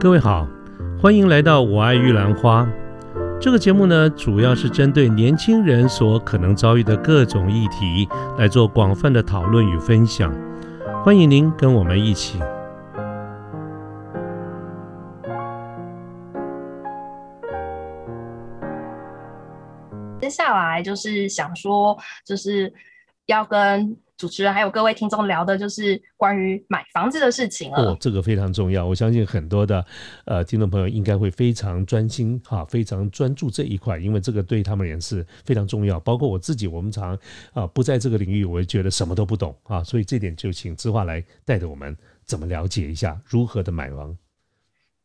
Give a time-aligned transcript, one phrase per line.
[0.00, 0.48] 各位好，
[0.98, 2.66] 欢迎来到我爱玉兰花。
[3.38, 8.08] 这个节目呢，主要是针对年轻人所可能遭遇的各种议题
[8.38, 10.34] 来做广泛的讨论与分享。
[11.04, 12.38] 欢迎您跟我们一起。
[20.18, 21.94] 接下来就是想说，
[22.24, 22.72] 就是
[23.26, 23.94] 要跟。
[24.20, 27.78] 主持人还有各位听众聊的就是关于买房子的事情了。
[27.78, 29.82] 哦，这个非常重要，我相信很多的
[30.26, 35.98] 呃听众朋友应该会非常专心哈，非常专注这一块，因为这个对他们也是非常重要。
[36.00, 37.18] 包括我自己，我们常
[37.54, 41.96] 啊不在这个领域，我也觉得什么都不懂啊，所以这点就请知画来带着我们
[42.26, 44.14] 怎么了解一下如何的买房。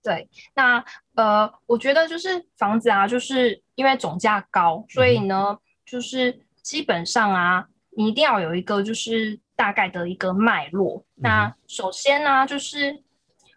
[0.03, 0.83] 对，那
[1.15, 7.65] 呃，我觉得就是房子啊，就是因为总价高，所以呢，就是基本上啊。
[7.95, 11.03] 你一定要有一个就是大概的一个脉络。
[11.15, 13.01] 那首先呢，就是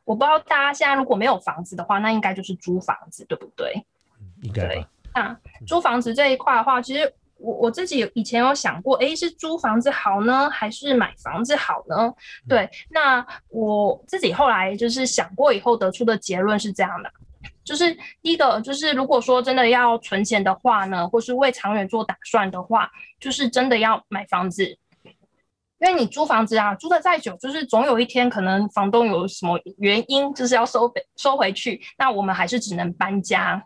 [0.05, 3.85] 我不知道大家现在如果没有房子的话，那应该就是租房子，对不对？
[4.43, 4.87] 应该对。
[5.15, 12.15] 那租房子这一块的话，其实我我自己以前有想过，哎，是租房子好呢，还是买房子好呢？
[12.49, 12.71] 对。
[12.91, 17.13] 那我自己后来就是想过以后得出的结论是这样的。
[17.69, 33.63] 就是第一个，就是如果说真的要存钱的话呢，或是为长远做打算的话，就是真的要买房子，因为你租房子啊，租的再久，就是总有一天可能房东有什么原因，就是要收收回去，那我们还是只能搬家。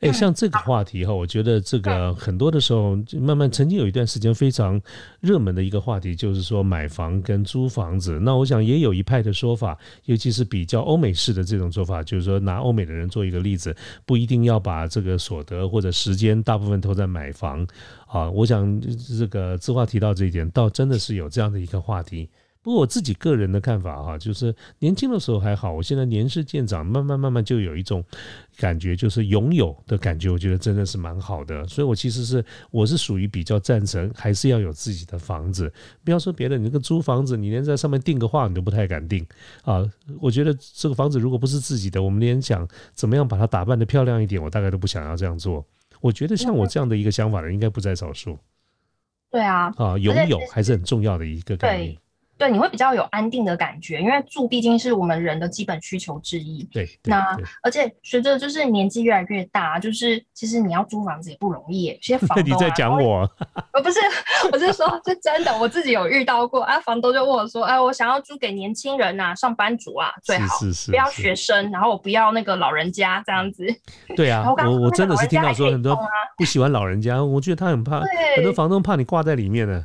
[0.00, 4.78] 哎，像这个话题哈，我觉得这个很多的时候，慢慢曾经有一段时间非常
[5.20, 8.20] 热门的一个话题，就是说买房跟租房子。
[8.20, 17.66] 那我想也有一派的说法，尤其是比较欧美式的这种做法，就是说拿欧美的人做一个例子，不一定要把这个所得或者时间大部分都在买房
[18.06, 18.30] 啊。
[18.30, 18.78] 我想
[19.18, 22.28] 这个字话提到这一点，倒真的是有这样的一个话题。
[22.64, 28.02] 不过我自己个人的看法哈，就是年轻的时候还好，我现在年事渐长，慢慢慢慢就有一种
[28.56, 31.68] 感觉，就是拥有的感觉，我觉得真的是蛮好的。
[31.68, 35.70] 所以我其实是我是属于比较赞成，还是要有自己的房子。
[36.02, 39.26] 不要说别的，你那个租房子，你连在上面订个画你都不太敢订
[39.64, 39.84] 啊。
[40.18, 45.62] 我觉得这个房子如果不是自己的，我们连想怎么样把它打扮的漂亮一点，我大概都不想要这样做。
[46.00, 48.38] 我觉得像我这样的一个想法的人应该不在少数。
[49.30, 51.94] 对啊，啊，拥有还是很重要的一个概念。
[52.36, 56.64] 对，你会比较有安定的感觉，因为住毕竟是我们人的基本需求之一。
[56.64, 61.84] 对，那而且随着就是年纪越来越大，就是其实你要租房子也不容易。
[61.84, 63.28] 有些房东， 你在讲我？
[63.72, 64.00] 呃，不是，
[64.52, 66.78] 我是说，是真的，我自己有遇到过啊。
[66.80, 73.64] 房东就问我说：“哎，我想要租给年轻人呐，上班族啊，最好是是不要学生，然后我不要那个老人家这样子。”
[74.16, 75.96] 对啊， 我我真的是听到说很多
[76.36, 78.00] 不喜欢老人家，我觉得他很怕，
[78.36, 79.84] 很多房东怕你挂在里面呢。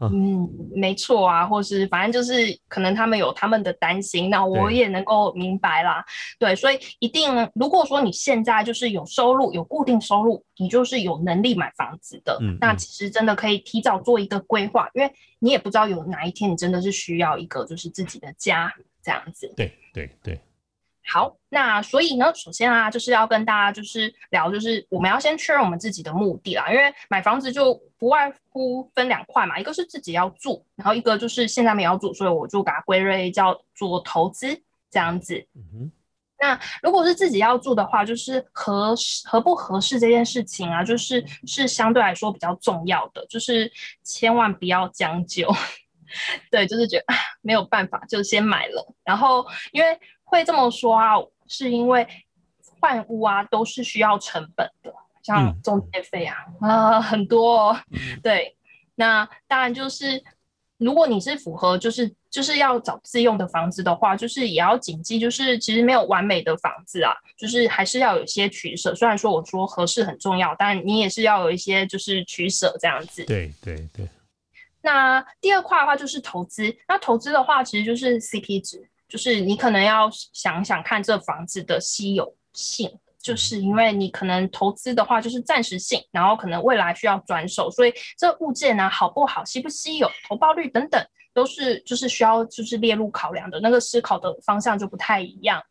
[0.00, 6.04] 嗯，没错啊，或是反正就是可能他们有他们的担心，那我也能够明白啦。
[6.38, 18.72] 对，所以一定，如果说你现在就是有收入，有固定收入，你就是有能力买房子的，那其实真的可以提早做一个规划，因为你也不知道有哪一天你真的是需要一个就是自己的家
[19.02, 19.52] 这样子。
[19.56, 20.40] 对对对。
[21.06, 26.70] 好，那所以呢，首先啊，就是要跟大家就是聊，就是我们要先确认我们自己的目的啦。
[26.72, 34.48] 因为买房子就不外乎分两块嘛，一个是自己要住，然后一个就是现在没有住，所以我就把它归类叫做投资
[34.90, 35.46] 这样子。
[35.54, 35.92] 嗯哼。
[36.38, 43.70] 那如果是自己要住的话，就是合适合不合适这件事情啊，就是是相对来说比较重要的，就是
[44.02, 45.54] 千万不要将就。
[46.50, 47.04] 对，就是觉得
[47.42, 48.94] 没有办法，就先买了。
[49.04, 50.00] 然后因为。
[50.24, 51.14] 会这么说啊，
[51.46, 52.06] 是因为
[52.80, 54.92] 换屋啊都是需要成本的，
[55.22, 57.76] 像中介费啊啊很多哦。
[58.22, 58.56] 对，
[58.96, 60.22] 那当然就是
[60.78, 68.94] 如果你是符合就是就是要找自用的房子的话，就是也要谨记，就是其实没有完美的房子啊，就是还是要有一些取舍。
[68.94, 73.24] 虽然说我说合适很重要，但你也是要有一些就是取舍这样子。
[73.24, 74.08] 对对对。
[74.82, 78.86] 那第二块的话就是投资，那投资的话其实就是 CP 值。
[79.14, 82.90] 就是你可能要想想看这房子的稀有性，
[83.22, 91.00] 就是因为你可能投资的话就是暂时性，然后可能未来需要转手，所以这物件呢好不好、稀不稀有、投报率等等
[91.32, 95.62] 都是就是需要就是列入考量的那个思考的方向就不太一样。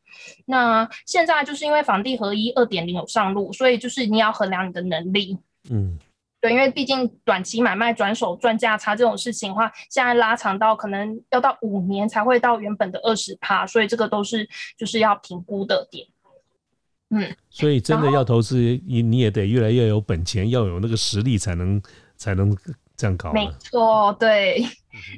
[0.45, 5.37] 那现在就是因为房地合一二点零有上路，所以就是你要衡量你的能力，
[5.69, 5.99] 嗯。
[6.43, 14.45] 对，因为毕竟短期买卖转手赚价差这种事情的话，现在拉长到可能要到五年才会到原本的二十趴，所以这个都是
[14.77, 16.05] 就是要评估的点。
[17.11, 21.81] 嗯，所以真的要投资，你你也得越来越有本钱，要有那个实力才能
[22.17, 22.53] 才能
[22.97, 23.31] 这样搞。
[23.31, 24.65] 没错，对。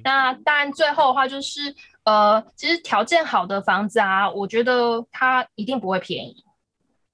[0.04, 1.60] 那当然最后的话就是
[2.04, 6.36] 呃，其实条件好的房子啊，我觉得它一定不会便宜。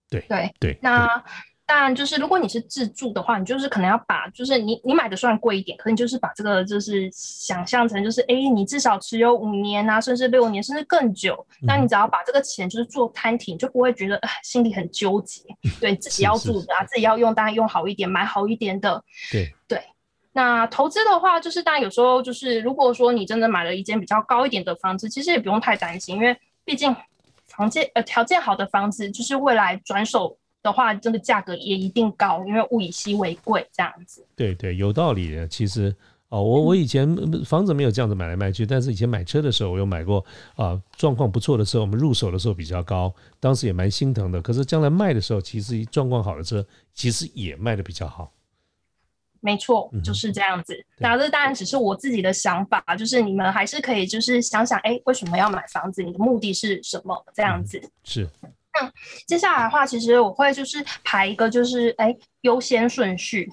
[0.09, 1.23] 对对对，那。
[1.71, 11.47] 当然，就是如果你是自住的话，你就是可能要把，就是你你买的虽然贵一点，可你就是把这个就是想象成就是，哎，你至少持有五年啊，甚至六年，甚至更久。
[11.61, 15.43] 那你只要把这个钱就是做摊平，就不会觉得心里很纠结。
[15.79, 19.01] 对自己要住的啊，自己要用，当然用好一点，买好一点的。
[19.31, 19.81] 对对。
[20.33, 26.93] 那投资的话，就是当然有时候就是，如果说你真的买了一间比较高一点的房子，其实也不用太担心，因为毕竟
[27.47, 30.37] 房间呃条件好的房子，就是未来转手。
[30.63, 34.25] 的话，这个价格也一定高，因为物以稀为贵，这样子。
[34.35, 35.47] 对对，有道理的。
[35.47, 35.95] 其实
[36.29, 40.23] 哦，我我以前房子没有这样子买来卖去，但是以前买车的时候，我有买过
[40.55, 44.41] 啊，状况不错的时候，我们入手的时候比较高，当时也蛮心疼的。
[44.41, 48.31] 可是将来卖的时候，其实状况好的车，其实也卖的比较好。
[49.43, 50.85] 没错，就是这样子。
[50.99, 56.03] 那这当然只是我自己的想法，就是你们还是可以就是想想，哎，为什么要买房子？
[56.03, 57.25] 你的目的是什么？
[57.33, 58.29] 这样子是。
[58.79, 58.91] 嗯，
[59.27, 63.51] 接下来的话，其实我会就是排一个，就是哎优先顺序。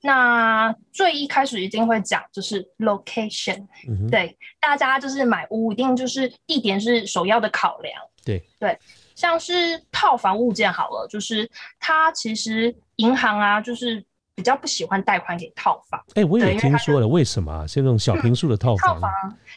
[0.00, 7.94] 那最一开始一定会讲就是 location，嗯对，大家就是买屋一定就是地点是首要的考量。
[8.22, 8.78] 对对，
[9.14, 16.02] 像是套房物件好了，就是它其实银行啊，就是比较不喜欢贷款给套房。
[16.14, 17.66] 哎，我也听说了，为什么？
[17.66, 19.10] 像那种小平数的套房，套房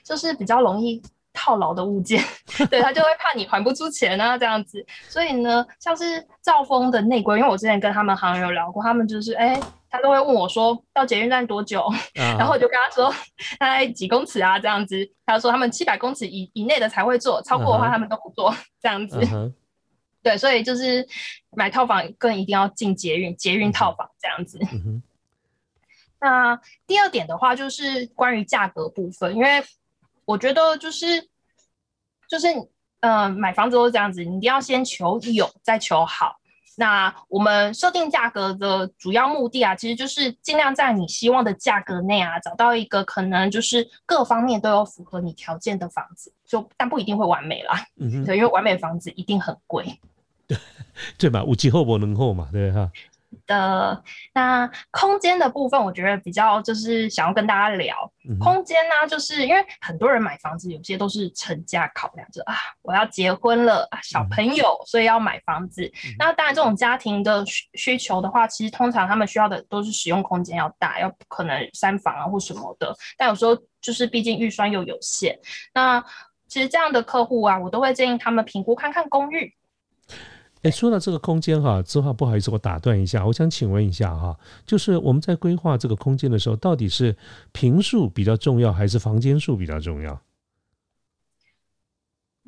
[0.04, 1.02] 就是比较容易。
[1.38, 2.22] 套牢的物件，
[2.72, 4.84] 对他就会怕你还不出钱啊，这样子。
[5.08, 11.86] 所以呢，像是兆丰的内规，因为我之前跟他们行有聊过，他们就是哎，他都会问我说到捷运站多久，
[12.16, 13.14] 然后我就跟他说
[13.60, 15.08] 大概几公尺啊，这样子。
[15.26, 19.20] 他说他们七百公尺以以内的才会做，超过的话他们都不做，这样子。
[20.24, 21.08] 对，所以就是
[21.52, 24.60] 买套房更一定要进捷运，捷运套房这样子。
[26.20, 29.64] 那第二点的话，就是关于价格部分，因为。
[30.28, 31.06] 我觉得就是，
[32.30, 32.48] 就是，
[33.00, 36.36] 嗯，买房子都是这样子，你一定要先求有，再求好。
[36.76, 47.84] 那我们设定价格的主要目的啊，其实就是尽量在你希望的价格内啊，找到一个可能就是各方面都有符合你条件的房子，就但不一定会完美啦。
[47.96, 50.00] 嗯对，因为完美房子一定很贵。
[50.46, 50.58] 对，
[51.18, 52.92] 对嘛，五级后不能后嘛，对哈。
[53.46, 54.04] 的
[54.34, 65.92] 那空间的部分，我觉得比较就是想要跟大家聊空间呢，就是因为很多人买房子，有些都是成家考量着啊，我要结婚了啊，小朋友，所以要买房子。
[66.18, 72.94] 那当然，这种家庭的需需求的话，其实通常他们需要的都是使用空间要大，要可能三房啊或什么的。
[73.18, 75.40] 但有时候就是毕竟预算又有限，
[75.74, 76.04] 那
[76.48, 79.54] 其实这样的客户啊，我都会建议他们评估看看公寓。
[80.68, 87.16] 哎，说到这个空间哈，子华不好意思，我打断一下，我想请问一下哈，就是我们在规划这个空间的时候，到底是
[87.54, 90.22] 平数比较重要，还是房间数比较重要？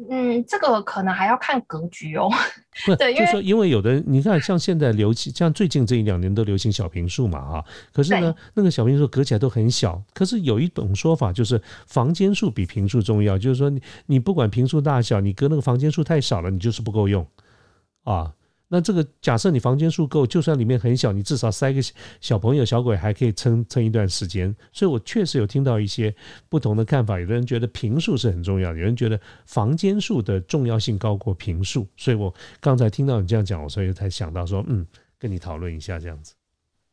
[0.10, 2.30] 嗯，这个可能还要看格局哦。
[2.86, 7.66] 不，就是说，因为有的你看，像现在流行，像最近这一两年都流行小平数嘛，哈。
[7.94, 10.02] 可是呢，那个小平数隔起来都很小。
[10.14, 17.26] 可是有一种说法，就是房间数比平数重要，就是说你你不管平数大小，你隔那个房间数太少了，你就是不够用。
[18.04, 18.34] 啊，
[18.68, 21.82] 那这个假设你房间数够，就算里面很小，你至少塞个
[22.22, 24.56] 小朋友、小鬼还可以撑撑一段时间。
[24.72, 26.14] 所以我确实有听到一些
[26.48, 31.88] 不同的看法，有的人觉得平数是很重要，有人觉得房间数的重要性高过平数。
[31.98, 34.86] 所以我刚才听到你这样讲，我所以才想到说，嗯，
[35.18, 36.34] 跟你讨论一下这样子。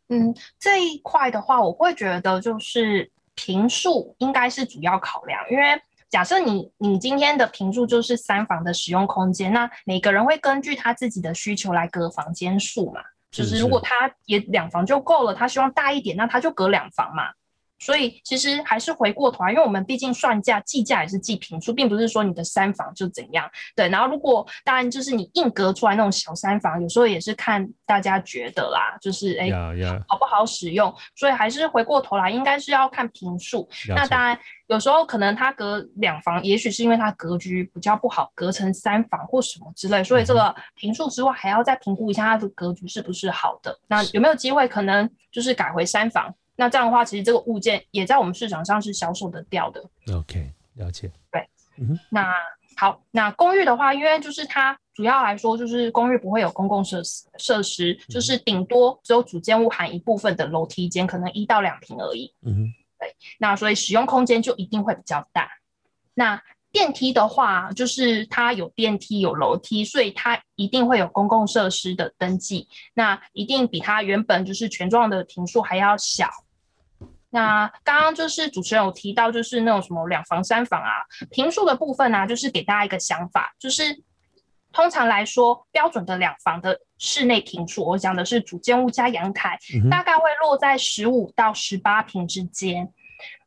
[0.09, 5.65] 嗯，这一块的话，我会觉得就是平数应该是主要考量，因为。
[6.09, 13.01] 假设你你今天的平数就是三房的使用空间，那每个人会根据他自己的需求来隔房间数嘛？
[13.31, 17.25] 就是如果他也两房就够了，他希望大一点，那他就隔两房嘛。
[17.79, 23.49] 所以其实还是回过头来，因为我们毕竟算价计价也是计平数，并不是说你的三房就怎样。
[23.75, 29.51] 对，然后如果当然就是你硬隔出来那种小三房，有时候也是看大家觉得啦，就是哎
[30.09, 30.93] 好不好使用。
[31.15, 33.69] 所以还是回过头来，应该是要看平数。
[33.89, 40.03] 那当然有时候可能它隔两房，也许是因为它格局比较不好，隔成三房或什么之类。
[40.03, 43.79] 所以这个平数之外，还要再评估一下它的格局是不是好的。
[43.87, 46.35] 那有没有机会可能就是改回三房？
[46.57, 49.85] 那这样的话，其实这个物件也在我们市场上是销售得掉的。
[50.15, 51.11] OK，了解。
[51.31, 51.47] 对，
[51.79, 52.33] 嗯那
[52.77, 62.35] 好，那公寓的话，因为就是它主要来说，就是公寓不会有公共设施，设施就是顶多只有主建物含一部分的楼梯间，可能一到两平而已。
[62.43, 62.73] 嗯。
[62.99, 65.49] 对，那所以使用空间就一定会比较大。
[66.15, 72.67] 那电梯的话，就是它有电梯有楼梯，所以它一定会有公共设施的登记。
[72.95, 76.31] 那一定比它原本就是全幢的平数还要小。
[77.31, 84.03] 那刚刚就是主持人有提到，就是那种什么两房、三房啊，平数的部分呢，就是给大家一个想法，就是
[84.73, 89.59] 通常来说，标准的两房的室内平数，我讲的是主建物加阳台，
[89.91, 92.93] 大概会落在十五到十八平之间。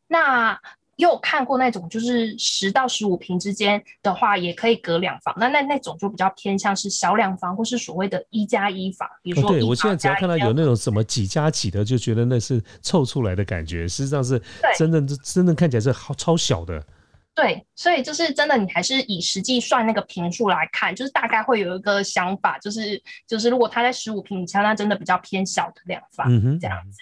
[0.07, 0.59] 那
[0.99, 5.33] 也有看过那种，就是十到十五平之间的话，也可以隔两房。
[5.37, 9.07] 那那那种就比较偏向是小两房，或是所谓的一加一房。
[9.23, 14.41] 比如说，对我现在只要看到有那种什么几加几的，就觉得那是凑出来的感觉，实际上是
[14.77, 16.85] 真正真正看起来是好超小的。
[17.33, 26.27] 对，所以就是真的，你还是以实际算那个平数来看，就是大概会有一个想法，就是就是如果它在十五平以下，那真的比较偏小的两房
[26.59, 26.99] 这样子。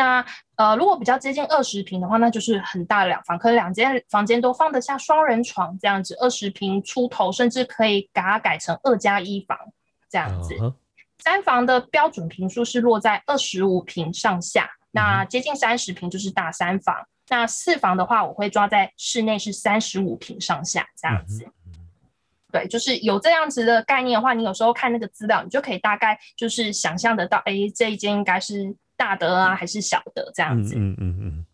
[0.00, 0.24] 那
[0.56, 6.14] 呃，如果比较接近二十平的话，那就是很大的两房，可能两间房间都放得下双人床这样子。
[6.14, 9.58] 二十平出头，甚至可以把它改成二加一房
[10.08, 10.54] 这样子。
[11.18, 16.96] 三房的标准平数是落在二十五平上下，那接近三十平就是大三房。
[17.28, 21.46] 那四房的话，我会抓在室内是三十五平上下这样子。
[22.50, 28.74] 对，就是有这样子的概念的话，你有时候看那个资料，你就可以大概就是想象得到，哎，这一间应该是。
[29.00, 30.74] 大的啊，还是小的这样子。
[30.76, 31.46] 嗯嗯嗯。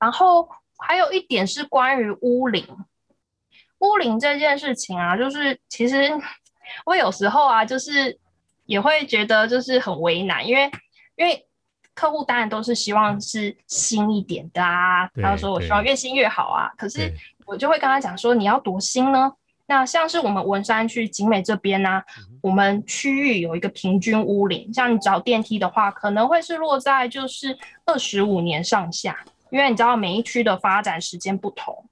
[0.00, 2.66] 然后还有一点是关于屋龄，
[3.78, 6.10] 屋龄这件事情啊，就是其实
[6.84, 8.18] 我有时候啊，就是
[8.66, 10.68] 也会觉得就是很为难，因为
[11.14, 11.46] 因为
[11.94, 17.12] 客户当然都是希望是新一点的啊，他说我希望越新越好啊，可是
[17.46, 19.32] 我就会跟他讲说，你要多新呢？
[19.70, 22.02] 那像是我们文山区景美这边呢，
[22.42, 29.18] 我们区域有一个平均屋龄，像你找电梯的话，可能会是落在就是二十五年上下，
[29.50, 31.84] 因为你知道每一区的发展时间不同，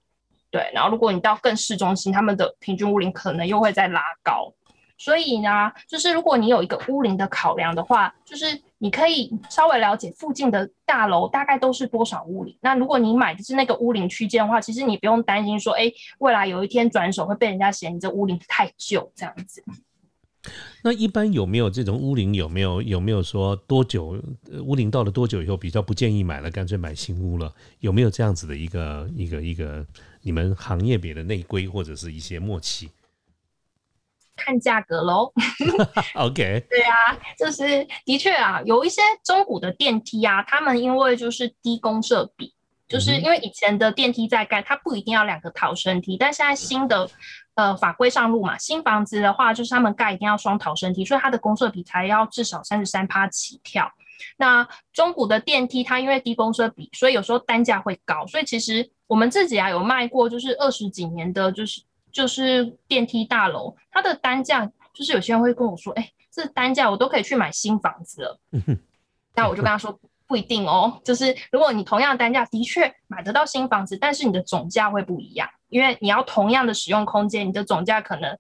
[0.50, 4.52] 对，然后如果你到更市中心，他们的平均屋龄可能又会再拉高。
[4.98, 12.56] 所以呢，就是如果你有一个屋龄的考量的话，就是你可以稍微了解附近的大楼大概都是多少屋龄。
[12.62, 19.62] 那如果你买的是那个屋龄区间的话，其实你不用担心说，哎，未来有一天转手会被人家嫌你这屋龄太旧这样子。
[20.82, 22.34] 那一般有没有这种屋龄？
[22.34, 24.22] 有没有有没有说多久
[24.62, 27.52] 屋龄到了多久以后比较不建议买了，干脆买新屋了？
[27.80, 29.84] 有没有这样子的一个一个一个
[30.22, 32.90] 你们行业别的内规或者是一些默契？
[34.36, 35.32] 看价格喽。
[36.14, 42.52] OK，对啊，就是的确啊，有一些中古的电梯啊，他们因为就是低公设比，
[42.86, 47.08] 就是因为以前的电梯在盖，它不一定要两个逃生梯，但现在新的
[47.56, 53.90] 呃法规上路嘛，新房子的话就是他们盖一定要双逃生梯，所以它的公设比才要至少三十三趴起跳。
[54.36, 61.82] 那中古的电梯它因为低公设比，所以有时候单价会高，所以其实我们自己啊有卖过，就是二十几年的，就是。
[62.12, 68.40] 就是电梯大楼，它的单价就是有些人会跟我说，哎，这单价我都可以去买新房子了。
[69.34, 70.98] 那我就跟他说，不一定哦。
[71.04, 78.34] 就是如果你同样的单价，的确买得到新房子，但是你的总价会不一样，因为你要同样的使用空间，你的总价可能，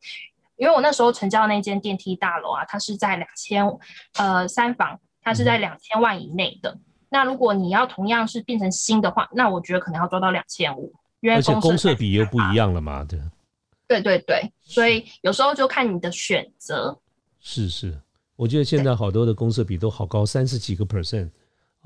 [0.56, 3.62] 因为我那时候成交那间电梯大楼啊，它是在两千
[4.16, 6.78] 呃三房，它是在两千万以内的。
[7.10, 13.20] 那如果你要同样是变成新的话，那我觉得可能要做到两千五，因为而且公设比又不一样了嘛，对。
[13.86, 16.98] 对对对，所以有时候就看你的选择。
[17.38, 18.00] 是是，
[18.34, 21.30] 我觉得现在好多的公设比都好高，三十几个 percent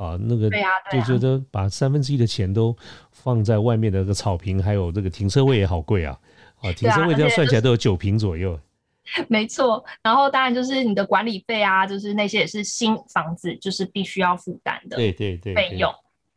[0.00, 0.50] 啊，那个
[0.90, 2.75] 就觉得把三分之一的钱都
[3.12, 6.19] 放在外面的那个草坪，还有这个停车位也好贵啊
[6.62, 8.59] 啊，停车位这样算起来都有九平左右。
[9.28, 15.92] 没错，然后当然就是你的管理费啊，就是那些也是新房子就是必须要负担的，对对对，费用。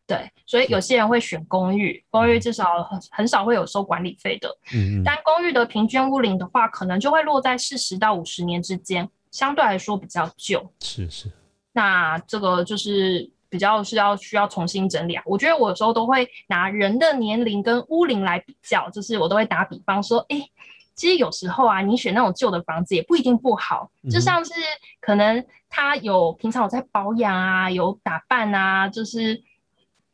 [0.05, 4.49] 对，所以有些人会选公寓，公寓至少很很少会有收管理费的。
[4.73, 5.03] 嗯嗯。
[5.05, 10.61] 但公寓的平均屋龄的话，可能就会落在四十到五十年之间，相对来说比较旧。
[10.81, 11.31] 是是。
[11.71, 15.21] 那这个就是比较是要需要重新整理啊。
[15.27, 20.43] 我觉得我有时候都会拿人的年龄跟屋龄来比较，就是我都会打比方说，哎，
[20.95, 24.51] 其实有时候啊，你选那种旧的房子也不一定不好，就像是
[24.99, 29.43] 可能他有平常有在保养啊，有打扮啊，就是。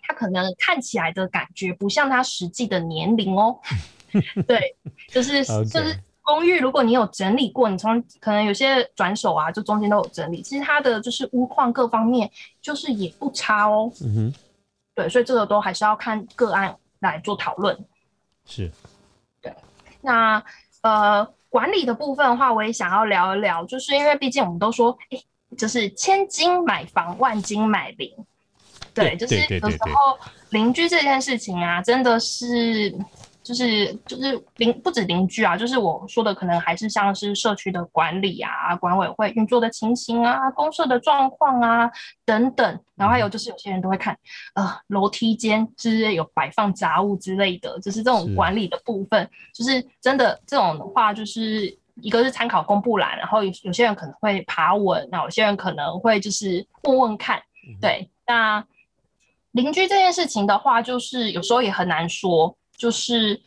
[0.01, 3.60] 他可能看起来的感觉不像他实际的年龄哦，
[4.48, 4.75] 对，
[5.08, 5.96] 就是 就是
[6.30, 12.30] 公寓，如果你有整理过，你从可能有些转手啊，就中间都有整理，其实它的就是屋况各方面
[12.62, 13.92] 就是也不差哦。
[14.04, 14.34] 嗯哼，
[14.94, 17.76] 对，所以这个都还是要看个案来做讨论。
[18.46, 18.72] 是，
[19.42, 19.52] 对，
[20.02, 20.44] 那
[20.82, 25.20] 呃管理的部分的话，我也想要聊一聊，就是因为毕竟我们都说，哎，
[25.58, 28.14] 就是千金买房，万金买邻。
[28.94, 30.20] 对，就是有时候
[30.52, 32.94] 邻居这件事情啊，真的是，
[33.50, 41.89] 就就是就是邻不止邻居啊，就是我说的可能还是像是社区的管理啊、管委会运作的情形啊、公社的状况啊
[42.24, 44.15] 等等，然后还有就是有些人都会看，
[44.53, 57.41] 呃，楼梯间是有摆放杂物之类的，就是这种管理的部分，就是真的这种的话，就是一个是参考公布栏，然后有有些人可能会爬文，那有些人可能会就是问问看，
[57.82, 58.63] 对，那
[59.53, 62.56] 邻居这件事情的话，就是有时候也很难说。
[62.80, 63.40] 就是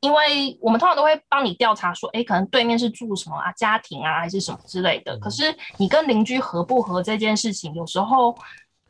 [0.00, 5.18] 因为我们通常都会帮你调查说，哎，可能对面是住什么啊，家庭啊，还是什么之类的。
[5.18, 8.34] 可是你跟邻居合不合这件事情，有时候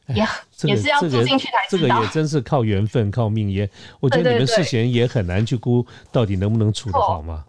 [0.09, 0.23] 也
[0.65, 1.95] 也是要住进去才知道。
[1.97, 3.69] 这个也真是靠缘分、靠命也。
[4.01, 7.47] 我觉得你们事前也很难去估到底能不能处得好吗？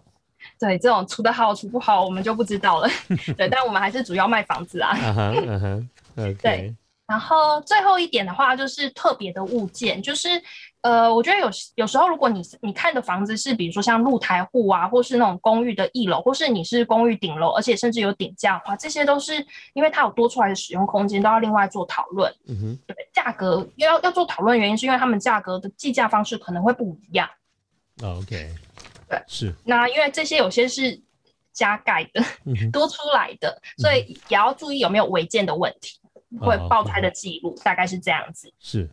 [0.58, 2.88] 对，这种处得好处不好，我们就不知道了。
[3.36, 4.96] 对，但我们还是主要卖房子啊。
[5.02, 6.74] 嗯哼，嗯哼，对。
[7.06, 10.28] 然后最后一点的话，就是特别的物件，就是
[10.82, 19.44] 呃，我觉得有有时候，如果你你看的房子是比如说像露台户啊，或是那种公寓的一楼，或是你是公寓顶楼，而且甚至有顶架的话，这些都是
[19.74, 22.32] 因为它有多出来的使用空间，都要另外做讨论。
[22.48, 27.28] 嗯哼，对，价格要要做讨论原因是因为他们价格的计价方式可能会不一样。
[28.02, 28.50] OK，
[29.08, 29.54] 对，是。
[29.64, 30.98] 那因为这些有些是
[31.52, 32.22] 加盖的，
[32.72, 35.98] 多出来的，所以也要注意有没有违建的问题。
[36.40, 38.88] 会爆胎的记录大概是这样子，是，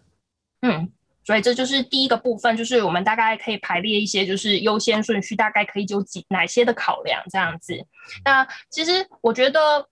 [0.63, 0.91] 嗯，
[1.27, 7.85] 所以这就是第一个部分，就是我们大概可以排列一些，就是优先顺序，大概可以有几哪些的考量这样子。
[8.23, 9.85] 那其实我觉得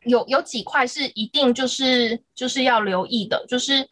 [0.00, 3.88] 有有几块是一定就是就是要留意的，就是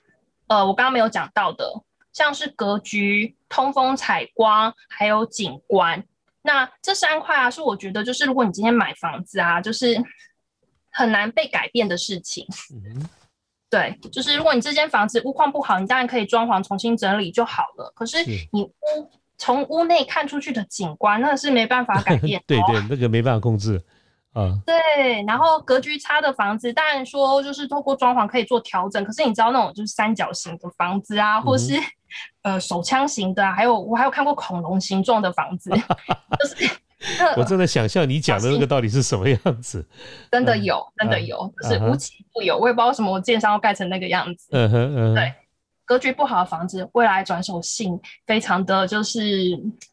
[0.48, 1.72] 呃我刚刚没有讲到的，
[2.12, 6.02] 像是格局、通风、采光还有景观，
[6.42, 10.02] 那这三块啊是我觉得就是如果你今天买房子啊，就是。
[10.98, 12.46] 很难被改变的事情，
[13.68, 17.92] 对，就是如果你这间房子屋况不好，你当然可以装潢重新整理就好了。
[17.96, 18.18] 可是
[18.52, 18.72] 你屋
[19.36, 22.40] 从屋内看出去的景观，那是没办法改变。
[22.46, 23.82] 对对，那个没办法控制
[24.32, 24.56] 啊。
[24.64, 29.04] 对，然后格局差的房子，当然说就是透过装潢可以做调整。
[29.04, 31.74] 可是你知道那种就是三角形的房子啊，或是
[32.42, 35.70] 呃手枪型的，还有我还有看过恐龙形状的房子，
[36.38, 36.70] 就是。
[37.36, 39.86] 我正在想象你讲的那个到底是什么样子，
[40.32, 42.58] 真的有，真的有，就是无奇不有。
[42.58, 44.48] 我也不知道为什么我建商要盖成那个样子。
[44.52, 45.32] 嗯哼嗯，对，
[45.84, 49.22] 格局不好的房子，未来转手性非常的就是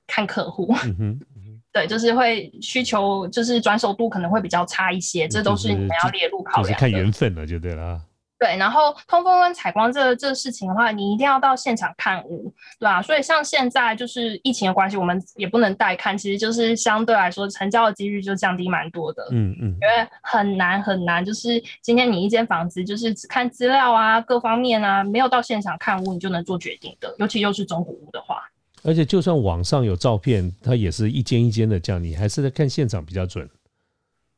[0.08, 0.74] 看客户。
[0.86, 1.20] 嗯哼，
[1.72, 6.64] 对，就是会需求就是转手度可能会比较差一些，这都是你们要列入考量。
[6.64, 8.02] 就是看缘分了，就对了。
[8.44, 19.26] 对，然后通风跟采光这这事情的话，你一定要到现场看屋，对啊，所以像现在就是疫情的关系，我们也不能带看，其实就是相对来说成交的几率就降低蛮多的。
[19.32, 27.16] 嗯嗯，因为很难很难，就是今天你一间房子就是只看资料啊，各方面啊，没有到现场看屋，你就能做决定的。
[27.20, 28.44] 尤其又是中古屋的话，
[28.84, 33.50] 而且就算网上有照片，它也是一间一间的这样，你还是在看现场比较准。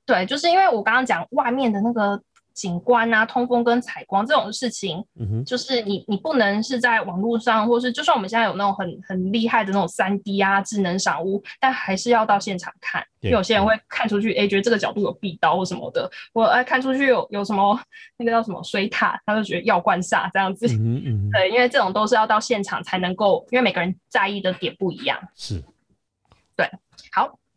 [0.06, 2.22] 对，就是因为我刚刚讲外面的那个。
[2.56, 13.06] 景观啊，通风跟采光这种事情，嗯哼，就是你你不能是在网络上，或是就算我们现在有那种很很厉害的那种三 D 啊智能赏屋，但还是要到现场看。
[13.20, 17.78] 有些人会看出去，哎，觉得这个角度有壁刀或什么的，我哎看出去有有什么
[18.18, 20.68] 那个叫什么水塔，他就觉得要灌煞这样子。
[20.68, 25.20] 嗯嗯，对，因为这种都是要到现场才能够，因为每个人在意的点不一样。
[25.36, 25.60] 是，
[26.56, 26.80] 对，好。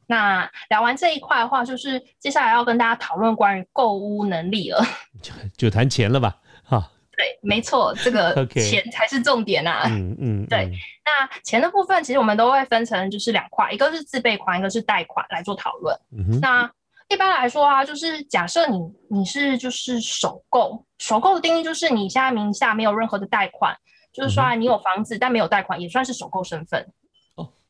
[0.09, 4.83] 那聊完这一块的话，就是接下来要跟大家讨论关于购物能力了，
[5.23, 6.91] 就就谈钱了吧，哈。
[7.17, 9.83] 对，没错，这个 钱才是重点啊。
[9.87, 10.47] 嗯嗯。
[10.47, 10.71] 对，
[11.05, 15.95] 那钱的部分其实我们都会分成就是两块，一个是自备款，一个是贷款来做讨论。
[16.17, 16.71] 嗯那
[17.09, 18.79] 一般来说啊，就是假设你
[19.11, 23.77] 你是就是首购，首购的定义就是你现在名下没有任何的贷款，
[24.13, 26.87] 就是说你有房子但没有贷款，也算是首购身份。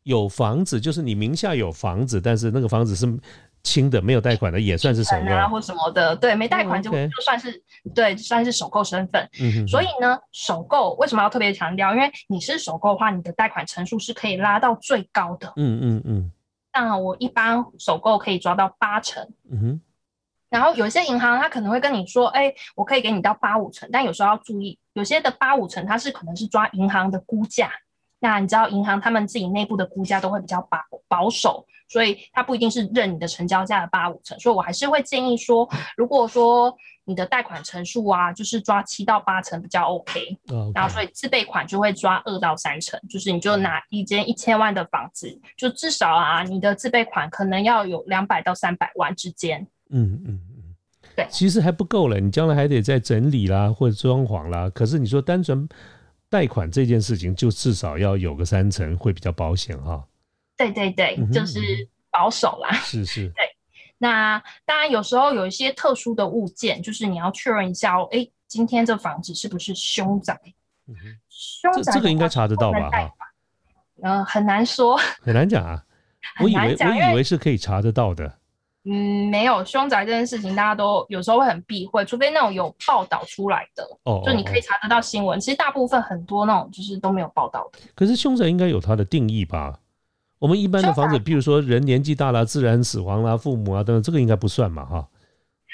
[0.08, 3.06] 有房子，就是你名下有房子，但是那个房子是
[3.62, 6.16] 轻的，没有贷款的，也算是首购啊，或什么的。
[6.16, 7.62] 对，没贷款就就算是
[7.94, 9.28] 对，算是首购身份。
[9.38, 11.94] 嗯所以呢，首购为什么要特别强调？
[11.94, 15.52] 因为你是首购的话，你的贷款成数是可以拉到最高的。
[15.56, 16.32] 嗯嗯嗯。
[16.72, 19.22] 那我一般首购可以抓到八成。
[19.50, 19.80] 嗯哼。
[20.48, 27.70] 然后有些银行他可能会跟你说，哎，我可以给你到八五成，但有时候要注意，有些的八五成它是可能是抓银行的估价。
[28.20, 40.20] 那你知道银行他们自己内部的估价都会比较保保守，所以它不一定是认你的成交价的八五成，所以我还是会建议说，如果说你的贷款成数啊，就是抓七到八成比较 OK，
[40.74, 49.66] 然后所以自备款就会抓二到三成，就是你就拿一间一千万的房子，就至少啊，你的自备款可能要有两百到三百万之间。
[49.90, 50.76] 嗯嗯嗯，
[51.14, 55.68] 对，其实还不够了，你将来还得再整理啦或者装潢啦，可是你说单纯。
[56.30, 60.04] 贷款这件事情，就至少要有个三成会比较保险哈。
[60.56, 61.60] 对对对，嗯哼就是
[62.10, 62.72] 保守啦。
[62.72, 63.44] 是是， 对
[63.98, 70.38] 那当然有时候有一些特殊的物件，就是你要确认一下哦，哎，今天这房子是不是凶宅？
[70.86, 70.94] 嗯
[71.28, 73.10] 凶宅这这个应该查得到吧哈？
[74.02, 74.96] 嗯、很难说。
[75.20, 75.84] 很难讲啊。
[76.40, 78.38] 我以为我以为是可以查得到的。
[78.84, 85.38] 嗯，没有凶宅这件事情，大家都有时候会很避讳，除非那种有报道出来的，哦，就你可以哦查得到新闻。
[85.38, 87.80] 其实大部分很多那种就是都没有报道的。
[87.94, 89.78] 可是凶宅应该有它的定义吧？
[90.38, 95.08] 我们一般的房子，比如说人年纪大了、自然死亡啦、父母啊等等，这个应该不算嘛哈。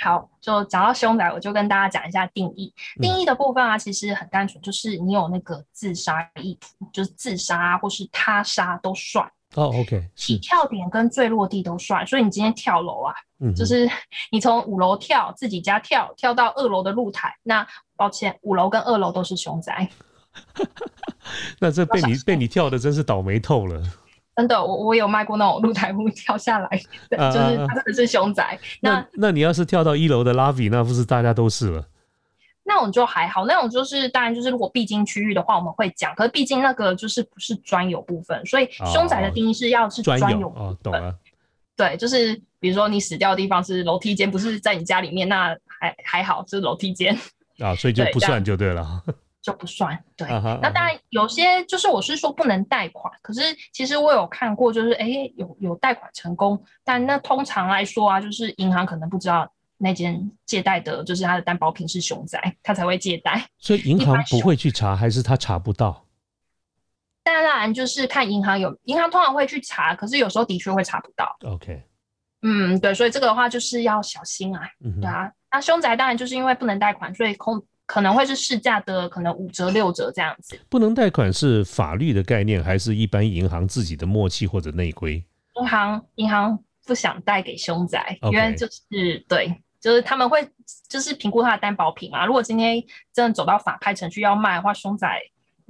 [0.02, 2.72] 好，就讲到凶宅，我就跟大家讲一下定义。
[2.98, 12.06] 嗯定义的部分啊，其实很单纯，就是你有那个自杀意图，就是自杀或是他杀都算，哦，OK，是，起跳点跟坠落地都算。
[12.06, 13.88] 所以你今天跳楼啊，嗯，就是
[14.30, 19.88] 你从五楼跳，自己家跳，跳到二楼的露台，那抱歉，五楼跟二楼都是凶宅。
[21.60, 23.80] 那这被你被你跳的真是倒霉透了。
[24.36, 26.68] 真的，我我有卖过那种露台屋跳下来，
[27.08, 28.58] 对，啊就是真的是凶宅。
[28.80, 31.84] 那那那你要是跳到一楼的拉比，那不是大家都是了？
[32.64, 41.14] 那种就还好，那种就是当然就是如果必经区域的话，我们会讲，可是毕竟那个就是不是专有部分，所以凶宅的定义是要是专专有懂了。
[41.76, 47.18] 对，就是比如说你死掉的地方是楼梯间，不是在你家里面，那还还好，就是楼梯间
[47.58, 49.02] 啊，所以就不算就对了。
[49.42, 50.02] 就不算。
[50.16, 50.26] 对，
[50.62, 53.42] 那当然有些就是我是说不能贷款，可是
[53.74, 59.46] 其实我有看过，就是哎有有贷款成功，但那通常来说啊，就是银行可能不知道
[59.78, 63.46] 那间借贷的，就是他的担保品是熊仔，他才会借贷。
[63.58, 66.04] 所以银行不会去查，还是他查不到？
[67.22, 71.34] 当然就是看银行有，银行通常会去查，可是有时候的确会查不到。
[71.42, 71.82] OK，
[72.42, 74.62] 嗯，对，所以这个的话就是要小心啊。
[74.84, 80.58] 嗯，对啊，那凶宅当然就是因为不能贷款，所以空可能会是市价的可能五折六折这样子。
[80.68, 85.24] 不能贷款是法律的概念，还是一般银行自己的默契或者内规？
[85.56, 90.46] 银行银行不想带给凶宅，OK 因为就是对，就是他们会
[90.88, 92.24] 就是评估他的担保品嘛。
[92.26, 95.20] 如果今天真的走到法拍程序要卖的话，凶宅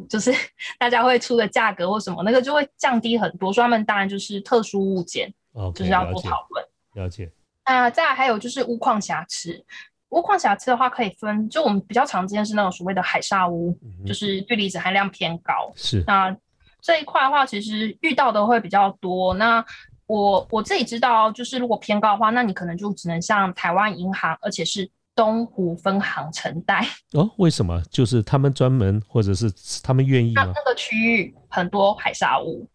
[0.08, 0.32] 就是
[0.78, 3.52] 大家会出的价格或什么，那个就会降低很多。
[3.52, 5.32] 所以他们当然就是特殊物件
[5.74, 6.64] 就是要了解多讨论。
[6.94, 7.30] 了解。
[7.66, 9.64] 那再来还有就是屋况瑕疵，
[10.10, 15.72] 屋况瑕疵的话可以分，就我们比较常见是那种所谓的海砂屋，嗯就是氯离子含量偏高。
[15.74, 16.36] 是那
[16.80, 19.32] 这一块的话，其实遇到的会比较多。
[19.34, 19.64] 那
[20.06, 26.86] 我我自己知道，就是如果偏高的话，那你可能就只能向台湾银行，而且是东湖分行承贷。
[27.14, 27.82] 哦，为什么？
[27.90, 29.50] 就是他们专门，或者是
[29.82, 30.44] 他们愿意吗？
[30.44, 32.68] 那那个区域很多海砂屋，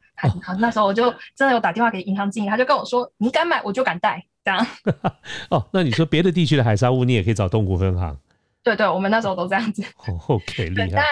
[0.60, 4.66] 那时候我就真的有打电话给银行经理，他就跟我说：“你敢买，我就敢贷。”这样，
[5.52, 8.18] 哦，那你说别的地区的海沙屋，你也可以找东湖分行。
[8.64, 9.84] 对对，我们那时候都这样子。
[10.08, 11.04] 哦 OK，对，厉害。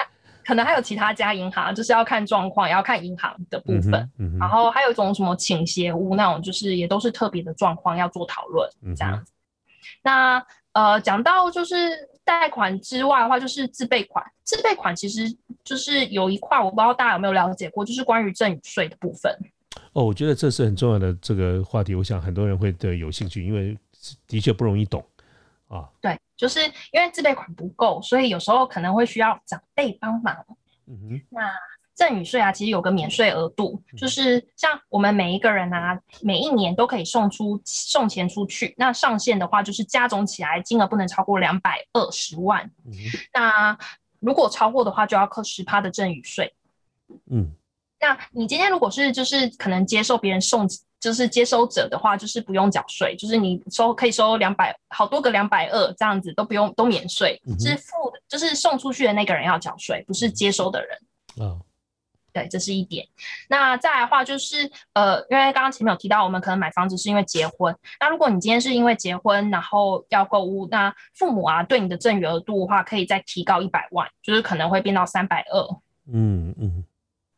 [0.47, 3.93] 但可能还有其他家银行，就是要看状况，也要看银行的部分。
[4.17, 9.33] 嗯，嗯然哼，后还有一种什么倾斜屋那种，就是也都是特别的状况要做讨论这样子。
[10.01, 11.75] 那呃，讲到就是
[12.23, 14.23] 贷款之外的话，就是自备款。
[14.43, 15.23] 自备款其实
[15.65, 19.29] 就是有一块，我不知道大家有没有了解过，就是关于赠与税的部分。
[19.91, 23.77] 哦，我觉得这是很重要的这个话题，我想很多人会对有兴趣，因为
[24.27, 25.03] 的确不容易懂
[25.67, 25.89] 啊。
[26.01, 30.35] 对，就是因为自备款不够，所以有时候可能会需要长辈帮忙。
[30.87, 31.51] 嗯哼，那
[31.93, 38.73] 赠与税啊，其实有个免税额度，嗯就是像我们每一个人啊，每一年都可以送出送钱出去。
[38.77, 42.63] 那上限的话，就是加总起来金额不能超过两百二十万。
[42.85, 43.77] 嗯哼，那
[44.19, 46.53] 如果超过的话，就要扣十趴的赠与税。
[47.29, 47.51] 嗯，
[47.99, 50.67] 那你今天如果是就是可能接受别人送，
[50.99, 60.97] 就是接收者的话，就是不用缴税，就是你收可以收两百好多个两百二这样子都不用都免税嗯，是付就是送出去的那个人要缴税，不是接收的人。
[61.47, 61.61] 啊，
[62.33, 63.07] 对，这是一点。
[63.47, 67.75] 那再来的话就是，呃，因为刚刚前面有提到，我们可能买房子是因为结婚。
[67.99, 75.61] 那如果你今天是因为结婚，然后要购物，那父母啊对你的赠与额度的话，可以再提高一百万，就是可能会变到三百二。
[76.11, 76.83] 嗯嗯，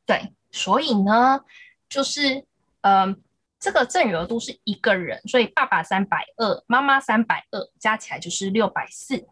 [0.05, 1.41] 对，所以呢，
[1.89, 2.45] 就是，
[2.81, 3.21] 嗯、
[3.59, 9.27] 这个赠与额度是一个人，所以爸爸三百二，妈妈三百二，加起来就是六百四。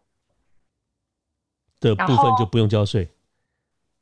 [1.80, 3.08] 的部分就不用交税。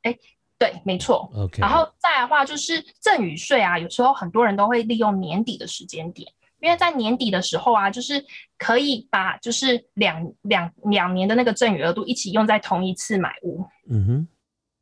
[0.01, 0.17] 哎
[0.57, 1.31] 对，没错。
[1.35, 6.27] OK，然后再来的话，就是赠与税啊，有时候很多人都会利用年底的时间点，
[6.59, 8.25] 因为在年底的时候啊，就是
[8.57, 13.63] 可以把就是两两两年的那个赠与额度一起用在同一次买屋。
[13.89, 14.27] 嗯哼，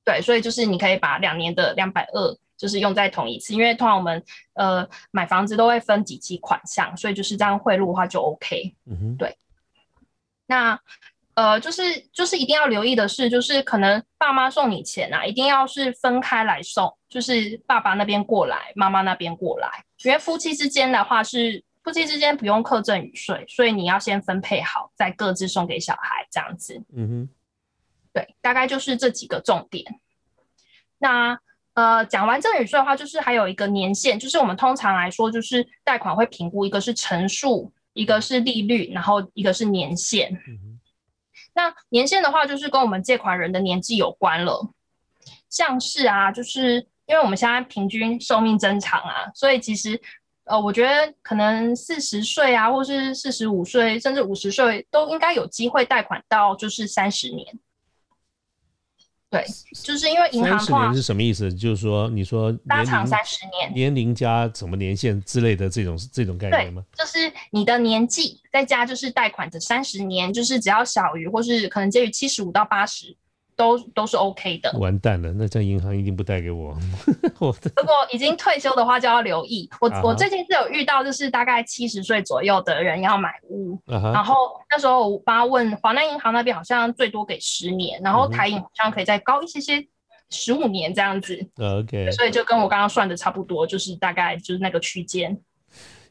[0.05, 4.23] 对，所以就是你可以把两年的两百二就是用在同一次，因为通常我们
[4.53, 8.75] 呃买房子都会分几期款项，所以就是这样汇入的话就 OK。
[8.87, 9.35] 嗯哼，
[10.47, 10.79] 那
[11.35, 19.85] 呃，就是就是一定要留意的是，就是可能爸妈送你钱啊，一定要是分开来送，就是爸爸那边过来，妈妈那边过来。
[20.03, 26.81] 因为夫妻之间的话是夫妻之间不用课赠与税，所以你要先分配好，再各自送给小孩这样子。
[26.95, 27.29] 嗯哼，
[28.11, 29.99] 对，大概就是这几个重点。
[30.97, 31.37] 那
[31.75, 40.37] 呃，讲完赠与税的话，就是还有一个年限，就是我们通常来说，就是贷款会评估一个是成数，一个是利率，然后一个是年限。
[41.53, 44.69] 那年限的话，就是跟我们借款人的年纪有关了。
[45.49, 49.99] 像是啊，就是因为我们现在平均寿命增长啊，所以其实
[50.45, 57.59] 呃，我觉得可能四十岁啊，或是四十五岁，甚至五十岁，都应该有机会贷款到就是三十年。
[59.35, 59.45] 对，
[59.83, 61.53] 就是因为银行三十年是什么意思？
[61.53, 66.83] 就是说，你说拉长三十年，年龄加什么年限之类的这种这种概念吗？
[66.97, 73.15] 就是你的年纪再加就是贷款的三十年，就是只要小于或是可能介于七十五到八十。
[73.55, 76.77] 都都是 OK 的，完蛋了，那这样银行一定不贷给我。
[77.39, 79.69] 如果已经退休的话，就要留意。
[79.79, 84.35] 我我最近是有遇到，就是大概七十岁左右的人要买屋，然后
[84.69, 89.87] 那时候我爸问华南银行那边好像最多给十年，然后台银好像可以再高一些些，
[90.29, 91.39] 十五年这样子。
[91.57, 95.39] OK，所以就跟我刚刚算的差不多，就是大概就是那个区间。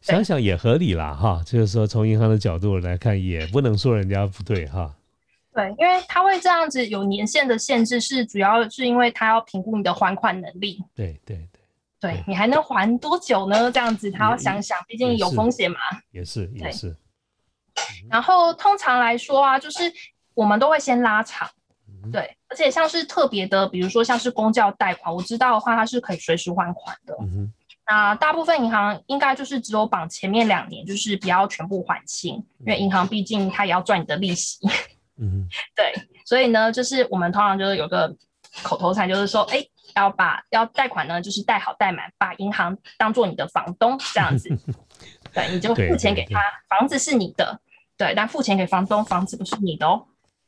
[0.00, 4.94] 想想也合理啦，哈，就是说从银行的角度来看，也不能说人家不对，哈。
[5.55, 10.83] 对，因为他会这样子有年限的限制，是主要是因为他要评估你的还款能力。
[10.95, 11.49] 对对
[12.01, 13.71] 对，对你还能还多久呢？
[13.71, 15.79] 这样子他要想想，毕竟有风险嘛。
[16.11, 16.97] 也是也是。
[18.11, 19.93] 然后通常来说啊，就是
[20.35, 21.49] 我们都会先拉长。
[22.12, 27.17] 对，而且像是特别的，比如说像是公教贷款，我知道的话，它是可以随时还款的。
[27.21, 27.53] 嗯
[27.87, 34.59] 那大部分银行应该就是只有绑前面两年，就是不要全部还清，因为银行毕竟它也要赚你的利息。
[35.16, 35.46] 嗯，
[35.77, 38.12] 对，所以呢，就是我们通常就是有个
[38.64, 44.48] 口头禅，就是说，哎，要把要贷款呢，就是贷好贷满，把银行当做你的房东这样子，
[45.33, 47.61] 对，你就付钱给他，房子是你的，
[47.96, 50.05] 对，但付钱给房东，房子不是你的哦。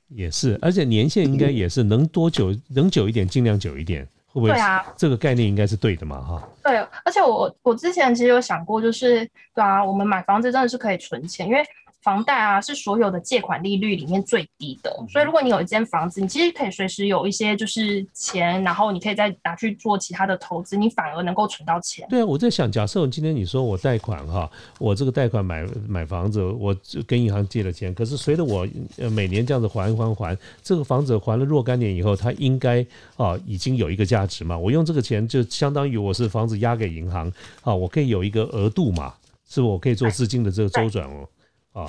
[0.08, 4.50] 也是，而且年限应该也是能多久能久一点，尽量久一点，会不会？
[4.50, 6.48] 对啊，这个概念应该是对的嘛，哈。
[6.64, 9.24] 对，而且我我之前其实有想过，就是
[9.54, 11.64] 对啊，我们买房子真的是可以存钱，因为。
[12.06, 22.06] 房贷啊，是所有的借款利率里面最低的，所以如果你有一间房子，你其实可以随时有一些就是钱，然后你可以再拿去做其他的投资，你反而能够存到钱。
[22.08, 26.76] 对啊，我在想，假设今天你说我贷款哈，我这个贷款买买房子，我
[27.08, 28.64] 跟银行借了钱，可是随着我
[28.98, 39.12] 呃每年这样子还还还，这个房子还了若干年以后，它应该啊已经有一个价值嘛，我用这个钱就相当于我是房子押给银行啊，我可以有一个额度嘛，
[39.48, 39.66] 是不？
[39.66, 41.28] 我可以做资金的这个周转哦。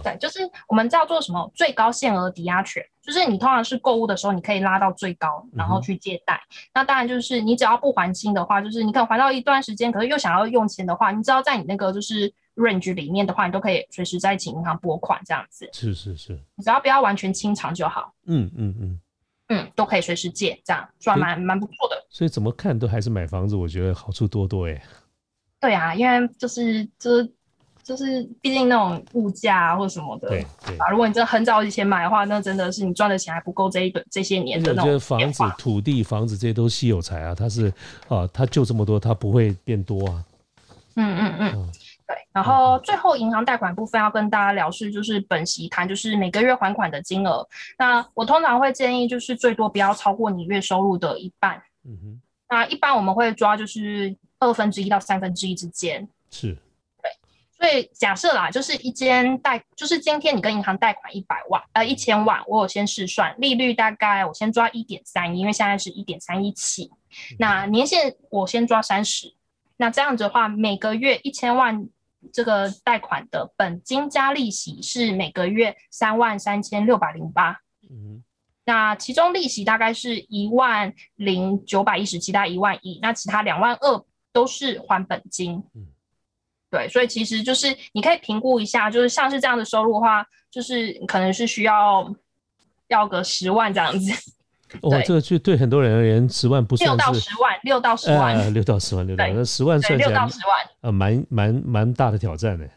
[0.03, 6.41] 对，就是我们叫做什么最高限额抵押权，就是你通常是购物的时候，你可以拉到最高，然后去借贷。
[6.73, 15.69] 那当然就是你只要不还清的话，就是你可能还到一段时间，可是又想要用钱的话，你只要在你那个就是 range 里面的话，你都可以随时再请银行拨款这样子。
[15.71, 18.13] 是是是，你只要不要完全清偿就好。
[18.25, 18.99] 嗯嗯嗯
[19.49, 22.05] 嗯，都可以随时借，这样算蛮蛮不错的。
[22.09, 24.83] 所以怎么看都还是买房子，我觉得好处多多哎。
[25.61, 27.36] 对啊，因为就是就是。
[27.87, 37.73] 就是毕竟那种物价啊或者什么的，对对啊，如果你真的很早以前买的话，那真的是你赚的钱还不够这一本这些年的那种房子、土地、房子这些都是稀有财啊，它是
[38.09, 40.21] 啊，它就这么多，它不会变多啊。
[40.97, 41.71] 嗯嗯嗯，
[42.05, 42.15] 对。
[42.33, 47.47] 然后最后银行贷款部分要跟大家聊是，就是本息谈，就是每个月还款的金额。
[47.79, 51.55] 那我通常会建议就是最多不要超过你月收入的一半。
[51.85, 52.21] 嗯哼。
[52.49, 56.05] 那一般我们会抓就是二分之一到三分之一之间。
[56.29, 56.57] 是。
[57.59, 66.91] 所以假设啦，就是一间贷，就是今天你跟银行贷款一百万，呃，一千万，我有先试算，利率大概我先抓一点三一，因为现在是一点三一起，
[67.39, 69.33] 那年限我先抓三十，
[69.77, 71.89] 那这样子的话，每个月一千万
[72.31, 78.23] 这个贷款的本金加利息是每个月三万三千六百零八，嗯，
[78.65, 85.87] 那其中利息大概是一万零九百一十七到一万一，那其他两万二都是还本金，嗯。
[86.69, 92.13] 对，所以其实就是你可以评估一下，就是像是这样的收入的话，就是可能是需要
[92.89, 94.11] 要个十万这样子。
[94.81, 102.69] 哦，这个就对很多人而言，十万不算六到十万，六到十万，六到十万，六到那十万算起来，六到十万，呃，蛮蛮蛮大的挑战的。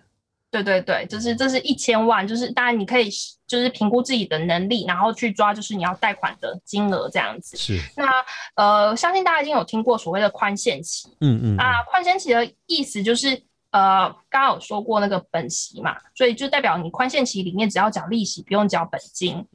[0.52, 3.10] 对对对，就是这是一千万，就是当然你可以
[3.48, 7.56] 就是评估自己的能力，然后去抓就是你要贷款的金额这样子。
[7.56, 7.80] 是。
[7.96, 8.08] 那
[8.54, 11.08] 呃，相信大家已经有听过所谓的宽限期。
[11.20, 11.56] 嗯嗯。
[11.56, 13.42] 啊，宽限期的意思就是。
[13.70, 19.46] 呃，刚刚有说过那个本息嘛，所以就代表你宽限期里面只要缴利息，不用缴本金。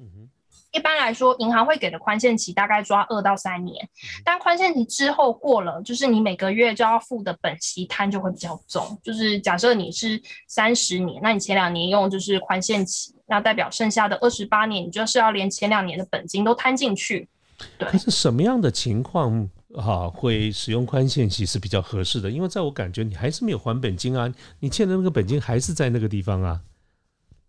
[0.72, 3.88] 一般来说，银行会给的宽限期大概抓二到三年，
[4.26, 9.00] 但宽限期之后过了，就是你每个月就要付的本息摊就会比较重。
[9.02, 17.30] 就是假设你是三十年，那你前两年用就是宽限期，那代表剩下的二十八年，你就是要连前两年的本金都摊进去。
[17.78, 17.88] 对。
[17.88, 22.30] 可是什么样的情况哈会使用宽限期是比较合适的？
[22.30, 26.62] 因为在我感觉，你还是没有还本金啊，你欠的那个本金还是在那个地方啊。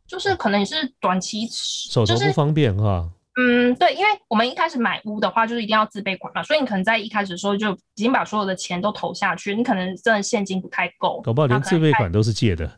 [0.06, 3.10] 就是可能你是短期手头不方便哈。
[3.38, 12.70] 嗯，对，因为我们一开始买屋的话，就是一定要自备款嘛，所以你可能在一开始的时候就已经把所有的钱都投下去，你可能真的现金不太够，搞不好连自备款都是借的。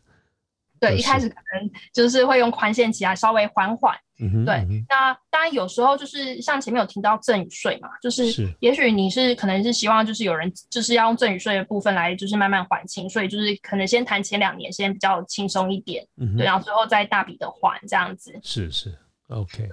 [0.80, 3.96] 对，一开始可能就是会用宽限期啊，稍微缓缓。
[4.44, 8.24] 对，那当然有时候就是像前面有听到赠与税嘛，就是
[8.58, 16.04] 也许你是可能是希望就是有人就是要用赠与税的部分来就是慢慢还清，所以就是可能先谈前两年先比较轻松一点，
[16.36, 18.36] 对，然后最后再大笔的还这样子。
[18.42, 18.92] 是是
[19.28, 19.68] ，OK。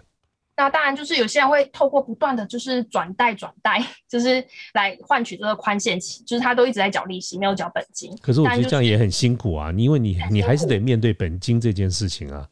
[0.58, 4.42] 那当然，就是有些人会透过不断的就是转贷转贷，就是
[4.74, 8.18] 来换取这个宽限期，就是他都一直在缴利息，没有缴本金。
[8.22, 12.48] 可是我觉得这样也很辛苦啊，因为你你还是得面对本金这件事情啊。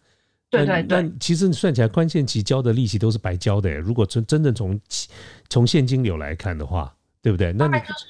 [0.49, 0.85] 对对对。
[0.89, 3.73] 但其实你算起来，宽限期交的利息都是白交的。
[3.73, 4.79] 如果真真正从
[5.49, 7.53] 从现金流来看的话，对不对？
[7.53, 8.05] 那你就是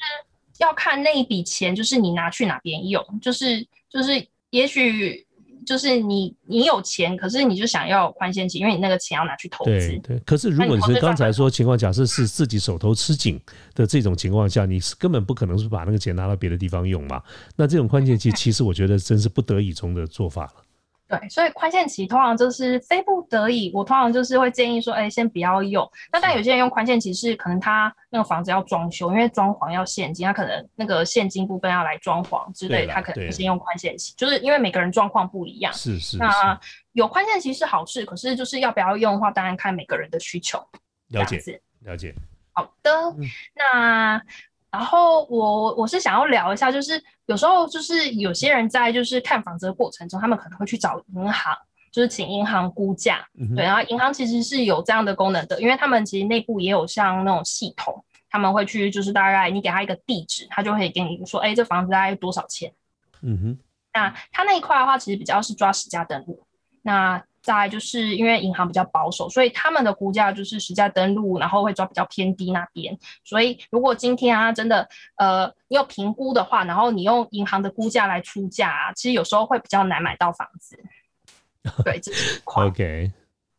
[0.57, 5.25] 要看那一笔钱，就是你拿去哪边用，就是就是也许。
[5.65, 9.71] 就是你，你有钱，可是你就想要宽限期，因为你那个钱要拿去投资。
[9.71, 10.19] 对对。
[10.25, 13.39] 可是如果你是刚才说情况，假设是自己手头吃紧
[13.73, 17.21] 的这种情况下，你是根本不可能是把那个钱拿到别的地方用嘛？
[17.55, 20.53] 那这种宽限期，其实我觉得真是不得已中的做法了。
[21.19, 25.89] 对，所以宽限期通常就是非不得已，我通常就是会建议说，哎，先不要用。
[26.11, 34.13] 那但有些人用宽限期是可能他那个房子要装修，因为装潢要现金，他可能那个现金部分要来装潢之类，他可能先用宽限期。
[34.17, 35.71] 就是因为每个人状况不一样。
[35.73, 36.17] 是是。
[36.17, 36.59] 那
[36.93, 40.59] 有宽限期是好事，可是就是要不要用的话，当然看每个人的需求。
[41.09, 41.61] 了解。
[41.81, 42.13] 了解。
[42.53, 43.15] 好的，
[43.55, 44.21] 那。
[44.73, 51.55] 然后我我是想要聊一下，就是有时候就是有些人在就是看房子的过程中，他们可能会去找银行，
[51.91, 53.23] 就是请银行估价，
[53.55, 62.73] 对，然后银行其实是有这样的功能的，因为他们其实内部也有像那种系统，他们会去就是大概你给他一个地址，他就会给你说，哎，这房子大概多少钱？
[63.21, 63.59] 嗯哼，
[63.93, 66.43] 那他那一块的话，其实比较是抓实价登录，
[66.81, 67.23] 那。
[67.43, 72.97] 再就是因为银行比较保守，所以他们的估价就是实价登录，然后会抓比较偏低那边。
[73.25, 80.81] 所以如果今天啊真的呃你有评估的话，然后你用银行的估价来出价啊，其实有时候会比较难买到房子。
[81.83, 83.11] 对，这是 OK。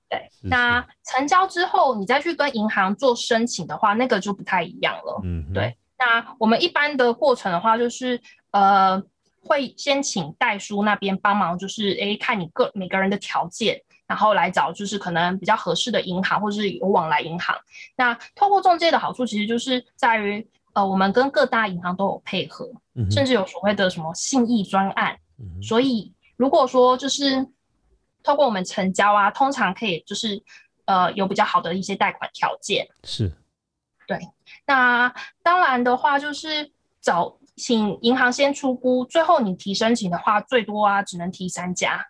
[0.09, 5.21] 对，那成交之后你再去跟银行做申请的话，那个就不太一样了。
[5.23, 5.77] 嗯，对。
[5.99, 8.19] 那我们一般的过程的话，就是
[8.51, 9.03] 呃。
[9.45, 17.57] 会先请代书那边帮忙，就是诶看你个每个人的条件，然后来找就是可能比较合适的银行或者是有往来银行。
[17.97, 22.69] 那透过中介的好处，其实就是在于呃我们跟各大银行都有配合，
[23.11, 25.19] 甚至有所谓的什么信义专案。
[25.63, 27.47] 所以如果说就是
[28.23, 30.43] 透过我们成交啊，通常可以就是
[30.87, 32.89] 呃有比较好的一些贷款条件。
[33.05, 33.31] 是，
[34.07, 34.19] 对。
[34.67, 37.37] 那当然的话就是找。
[37.57, 42.05] 请银行先出估，最后你提申请的话，最多啊只能提三家。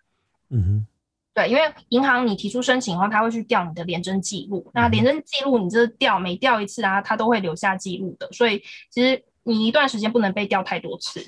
[0.49, 0.87] 嗯哼，
[1.33, 4.69] 对，因为银行你提出申请的话，他会去调你的廉征记录。
[4.73, 8.27] 那廉征记录你这调每调一次啊，他都会留下记录的。
[8.31, 11.19] 所以其实你一段时间不能被调太多次，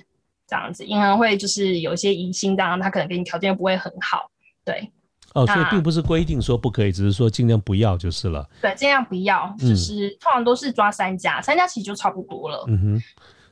[0.47, 4.31] 这样子银行会就是有一些疑心，当然他可能给你条件不会很好。
[4.63, 4.91] 对，
[5.33, 8.47] 哦，所以并不是规定说不可以，只是说尽量不要就是了。
[8.61, 12.65] 对，尽量不要，就是通常都是抓三家，三家其实就差不多了。
[12.67, 13.03] 嗯哼。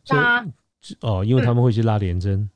[0.09, 0.45] 那
[1.01, 2.47] 哦，因为他们会去拉连针，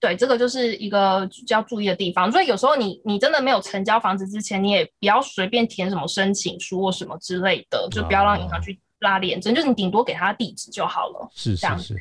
[0.00, 2.30] 对，这个就是一个要注意的地方。
[2.30, 11.28] 所以有时候你你真的没有成交房子之前，你也不要随便填什么申请书或什么之类的，就不要让银行去拉连针，就是你顶多给他地址就好了。
[11.32, 11.94] 是是是，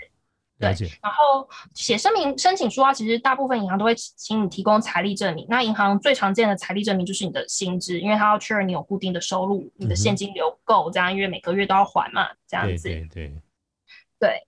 [0.59, 0.69] 对。
[1.01, 5.45] 然后写声明申请书啊，其实大部分银行都会请你提供财力证明。
[5.47, 12.89] 那银行最常见的财力证明就是你的薪资，因为他要确认你有固定的收入，你的现金流够，这样因为每个月都要还嘛，这样子。
[12.89, 13.27] 对对。
[13.27, 13.33] 对，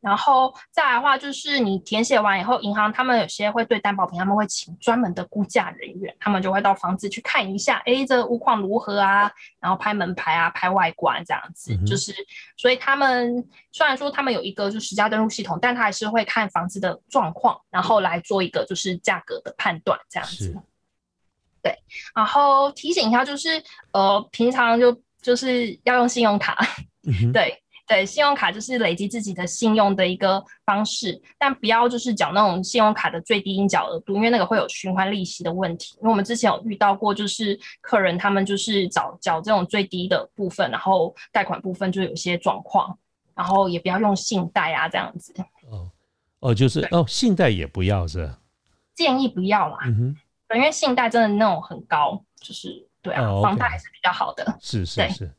[0.02, 9.32] 然后再来的话，就是你填写完以后，银行他们有些会对担保品，他们会请专门的估价人员，他们就会到房子去看一下，哎，这屋况如何啊？
[9.60, 12.14] 然后拍门牌啊，拍外观这样子，就是，
[12.58, 20.56] 所以他们虽然说他们有一个就实价登录系统，但他还是会看房子的状况，然后来做一个就是价格的判断这样子。
[21.62, 21.78] 对，
[22.16, 26.58] 然后提醒一下，就是呃，平常就就是要用信用卡，
[27.32, 27.62] 对。
[27.90, 35.96] 对，信用卡就是累积自己的信用的一个方式，但不要就是缴那种信用卡的最低应缴额度，因为那个会有循环利息的问题。
[35.96, 42.96] 因为我们之前有遇到过，就是客人他们就是找缴这种最低的部分，然后贷款部分就有些状况，
[43.34, 45.34] 然后也不要用信贷啊这样子。
[45.72, 45.90] 哦
[46.42, 48.32] 哦，就是哦，信贷也不要是？
[48.94, 50.16] 建议不要啦，嗯哼，
[50.48, 54.58] 对，因为信贷真的那种很高，就是对啊，哦房贷还是比较好的。
[54.62, 55.32] 是是是，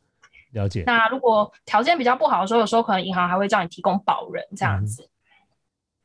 [0.52, 0.82] 了解。
[0.86, 5.08] 那如果条件比较不好的时候，有时候可能银行还会叫你提供保人这样子。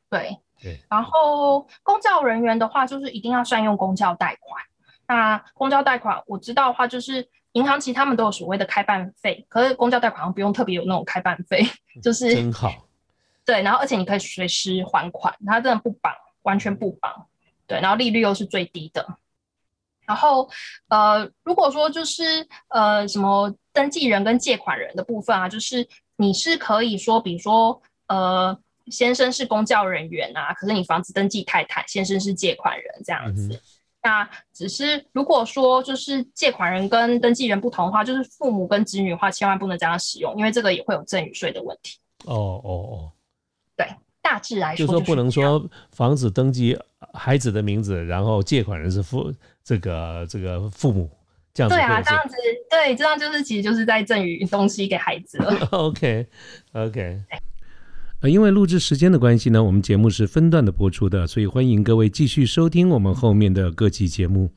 [0.08, 4.62] 对，对，然后公教人员的话，就是一定要善用公教贷款。
[5.08, 11.64] 那公教贷款我知道的话，就是银行其实他们都有所谓的开办费，可是公教贷款好像不用特别有那种开办费，
[12.02, 12.70] 就是真好。
[13.44, 17.26] 对，然后而且你可以随时还款，它真的不绑，完全不绑。
[17.66, 19.18] 对，然后利率又是最低的。
[20.06, 20.48] 然后
[20.88, 25.86] 呃，如果说就是呃什么登记人跟借款人的部分啊，就是
[26.16, 28.56] 你是可以说，比如说呃
[28.90, 33.48] 先生是公教人员啊，可是你房子登记太太，先生是借款人这样子。
[33.52, 33.60] 嗯
[34.02, 41.98] 那只是如果说就是借款人跟登记人不同的话，就是父母跟子女的话，千万不能这样使用，因为这个也会有赠与税的问题。
[42.24, 43.10] 哦哦哦，
[43.76, 43.84] 对，
[44.22, 46.78] 大致来说就说不能说房子登记
[47.14, 49.34] 孩子的名字，然后借款人是父
[49.66, 51.10] 这个这个父母
[51.52, 52.36] 这样子对啊，这样子
[52.70, 55.52] 对，这样就是其实就是在赠予东西给孩子了。
[55.72, 56.24] OK
[56.72, 57.20] OK。
[58.20, 64.52] 呃，因为录制时间的关系呢，我们节目是分段的播出的，所以欢迎各位继续收听我们后面的各期节目。